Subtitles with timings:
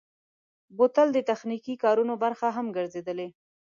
[0.77, 3.27] بوتل د تخنیکي کارونو برخه هم ګرځېدلی.